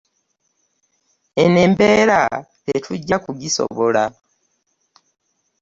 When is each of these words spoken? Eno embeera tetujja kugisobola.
Eno 1.41 1.59
embeera 1.67 2.19
tetujja 2.65 3.15
kugisobola. 3.25 4.03